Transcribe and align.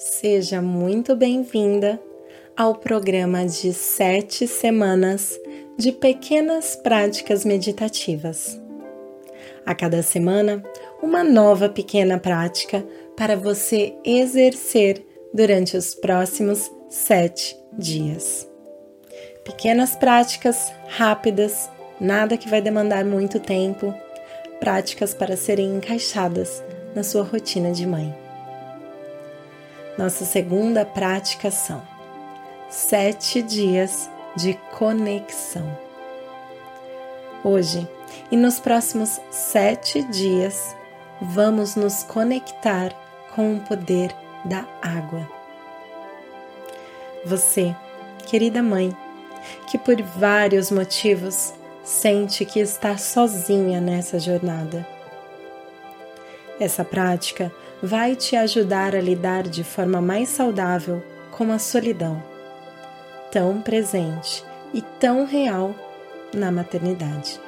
Seja 0.00 0.62
muito 0.62 1.16
bem-vinda 1.16 2.00
ao 2.56 2.76
programa 2.76 3.44
de 3.44 3.72
sete 3.72 4.46
semanas 4.46 5.36
de 5.76 5.90
pequenas 5.90 6.76
práticas 6.76 7.44
meditativas. 7.44 8.62
A 9.66 9.74
cada 9.74 10.00
semana, 10.04 10.62
uma 11.02 11.24
nova 11.24 11.68
pequena 11.68 12.16
prática 12.16 12.86
para 13.16 13.34
você 13.34 13.92
exercer 14.04 15.04
durante 15.34 15.76
os 15.76 15.96
próximos 15.96 16.70
sete 16.88 17.58
dias. 17.72 18.48
Pequenas 19.44 19.96
práticas 19.96 20.72
rápidas, 20.86 21.68
nada 22.00 22.36
que 22.36 22.48
vai 22.48 22.62
demandar 22.62 23.04
muito 23.04 23.40
tempo, 23.40 23.92
práticas 24.60 25.12
para 25.12 25.36
serem 25.36 25.74
encaixadas 25.74 26.62
na 26.94 27.02
sua 27.02 27.24
rotina 27.24 27.72
de 27.72 27.84
mãe. 27.84 28.27
Nossa 29.98 30.24
segunda 30.24 30.84
prática 30.84 31.50
são 31.50 31.82
sete 32.70 33.42
dias 33.42 34.08
de 34.36 34.54
conexão. 34.78 35.76
Hoje 37.42 37.88
e 38.30 38.36
nos 38.36 38.60
próximos 38.60 39.20
sete 39.28 40.00
dias, 40.04 40.76
vamos 41.20 41.74
nos 41.74 42.04
conectar 42.04 42.94
com 43.34 43.56
o 43.56 43.60
poder 43.60 44.14
da 44.44 44.64
água. 44.80 45.28
Você, 47.26 47.74
querida 48.24 48.62
mãe, 48.62 48.96
que 49.66 49.76
por 49.76 50.00
vários 50.00 50.70
motivos 50.70 51.52
sente 51.82 52.44
que 52.44 52.60
está 52.60 52.96
sozinha 52.96 53.80
nessa 53.80 54.20
jornada. 54.20 54.97
Essa 56.60 56.84
prática 56.84 57.52
vai 57.82 58.16
te 58.16 58.34
ajudar 58.34 58.96
a 58.96 59.00
lidar 59.00 59.44
de 59.44 59.62
forma 59.62 60.00
mais 60.00 60.28
saudável 60.28 61.02
com 61.30 61.52
a 61.52 61.58
solidão, 61.58 62.20
tão 63.30 63.60
presente 63.60 64.44
e 64.74 64.82
tão 64.82 65.24
real 65.24 65.74
na 66.34 66.50
maternidade. 66.50 67.40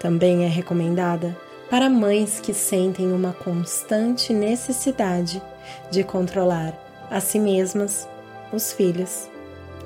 Também 0.00 0.44
é 0.44 0.48
recomendada 0.48 1.36
para 1.68 1.90
mães 1.90 2.40
que 2.40 2.54
sentem 2.54 3.12
uma 3.12 3.32
constante 3.32 4.32
necessidade 4.32 5.42
de 5.90 6.02
controlar 6.02 6.72
a 7.10 7.20
si 7.20 7.38
mesmas, 7.38 8.08
os 8.52 8.72
filhos 8.72 9.28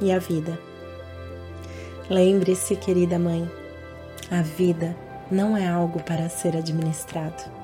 e 0.01 0.12
a 0.12 0.19
vida. 0.19 0.59
Lembre-se, 2.09 2.77
querida 2.77 3.19
mãe, 3.19 3.51
a 4.31 4.42
vida 4.42 4.97
não 5.31 5.57
é 5.57 5.67
algo 5.67 6.03
para 6.03 6.29
ser 6.29 6.57
administrado. 6.57 7.59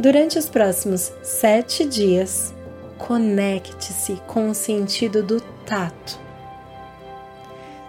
Durante 0.00 0.38
os 0.38 0.48
próximos 0.48 1.12
sete 1.22 1.84
dias, 1.84 2.54
conecte-se 2.96 4.16
com 4.26 4.48
o 4.48 4.54
sentido 4.54 5.22
do 5.22 5.42
tato. 5.66 6.18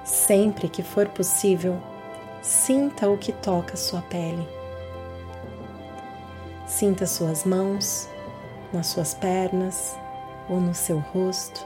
Sempre 0.03 0.67
que 0.67 0.83
for 0.83 1.07
possível, 1.07 1.81
sinta 2.41 3.09
o 3.09 3.17
que 3.17 3.31
toca 3.31 3.77
sua 3.77 4.01
pele. 4.01 4.45
Sinta 6.67 7.05
suas 7.05 7.45
mãos 7.45 8.09
nas 8.73 8.87
suas 8.87 9.13
pernas 9.13 9.95
ou 10.49 10.59
no 10.59 10.75
seu 10.75 10.99
rosto. 10.99 11.65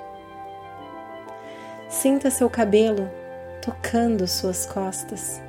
Sinta 1.89 2.29
seu 2.29 2.51
cabelo 2.51 3.09
tocando 3.63 4.27
suas 4.27 4.67
costas. 4.67 5.41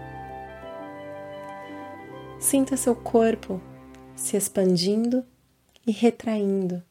Sinta 2.41 2.79
seu 2.79 2.97
corpo 2.97 3.61
se 4.17 4.37
expandindo 4.37 5.23
e 5.87 5.93
retraindo 5.93 6.83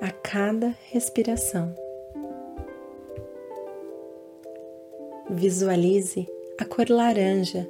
a 0.00 0.10
cada 0.10 0.76
respiração. 0.90 1.74
Visualize 5.30 6.26
a 6.58 6.64
cor 6.64 6.90
laranja 6.90 7.68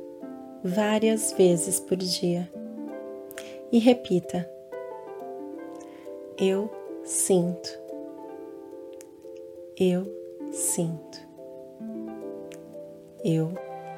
várias 0.65 1.33
vezes 1.33 1.79
por 1.79 1.99
dia 1.99 2.51
e 3.71 3.79
repita: 3.79 4.49
Eu 6.39 6.71
sinto, 7.05 7.69
eu 9.77 10.07
sinto, 10.51 11.19
eu 13.25 13.53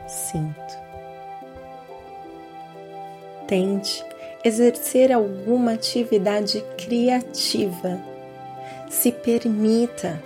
sinto. 0.09 0.91
Tente 3.47 4.05
exercer 4.45 5.13
alguma 5.13 5.73
atividade 5.73 6.65
criativa. 6.77 8.01
Se 8.89 9.13
permita. 9.13 10.23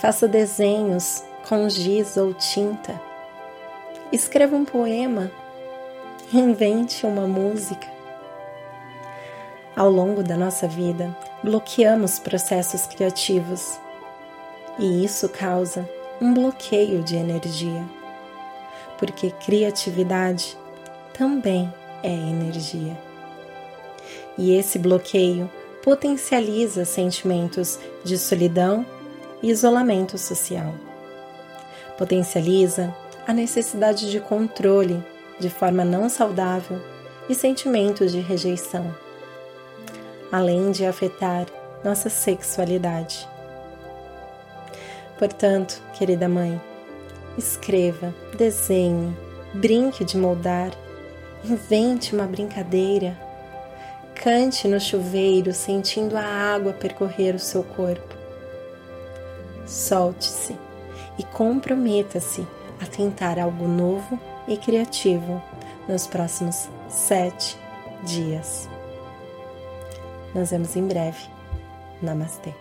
Faça 0.00 0.26
desenhos 0.26 1.22
com 1.48 1.68
giz 1.68 2.16
ou 2.16 2.32
tinta. 2.34 3.00
Escreva 4.12 4.56
um 4.56 4.64
poema. 4.64 5.30
Invente 6.32 7.04
uma 7.06 7.26
música. 7.26 7.86
Ao 9.74 9.90
longo 9.90 10.22
da 10.22 10.36
nossa 10.36 10.68
vida, 10.68 11.16
bloqueamos 11.42 12.18
processos 12.18 12.86
criativos 12.86 13.78
e 14.78 15.04
isso 15.04 15.28
causa 15.28 15.88
um 16.20 16.32
bloqueio 16.34 17.02
de 17.02 17.16
energia, 17.16 17.84
porque 18.98 19.30
criatividade 19.30 20.56
também 21.12 21.72
é 22.02 22.10
energia. 22.10 22.98
E 24.36 24.56
esse 24.56 24.78
bloqueio 24.78 25.50
potencializa 25.82 26.84
sentimentos 26.84 27.78
de 28.04 28.16
solidão 28.16 28.86
e 29.42 29.50
isolamento 29.50 30.16
social. 30.16 30.74
Potencializa 31.98 32.94
a 33.26 33.32
necessidade 33.32 34.10
de 34.10 34.20
controle 34.20 35.02
de 35.38 35.50
forma 35.50 35.84
não 35.84 36.08
saudável 36.08 36.80
e 37.28 37.34
sentimentos 37.34 38.12
de 38.12 38.20
rejeição, 38.20 38.94
além 40.30 40.70
de 40.70 40.86
afetar 40.86 41.46
nossa 41.84 42.08
sexualidade. 42.08 43.28
Portanto, 45.18 45.80
querida 45.94 46.28
mãe, 46.28 46.60
escreva, 47.36 48.14
desenhe, 48.36 49.16
brinque 49.54 50.04
de 50.04 50.16
moldar 50.16 50.72
Invente 51.44 52.14
uma 52.14 52.26
brincadeira. 52.26 53.16
Cante 54.14 54.68
no 54.68 54.80
chuveiro, 54.80 55.52
sentindo 55.52 56.16
a 56.16 56.22
água 56.22 56.72
percorrer 56.72 57.34
o 57.34 57.40
seu 57.40 57.64
corpo. 57.64 58.14
Solte-se 59.66 60.56
e 61.18 61.24
comprometa-se 61.24 62.46
a 62.80 62.86
tentar 62.86 63.38
algo 63.38 63.66
novo 63.66 64.18
e 64.46 64.56
criativo 64.56 65.42
nos 65.88 66.06
próximos 66.06 66.68
sete 66.88 67.58
dias. 68.04 68.68
Nos 70.34 70.50
vemos 70.50 70.76
em 70.76 70.86
breve. 70.86 71.28
Namastê. 72.00 72.54